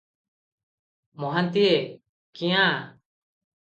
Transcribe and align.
ମହାନ୍ତିଏ- 1.25 1.77
କ୍ୟାଁ? 2.41 2.67